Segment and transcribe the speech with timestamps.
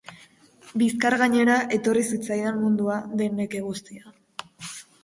[0.81, 4.19] Bizkar gainera etorri zitzaidan munduan den neke guztia.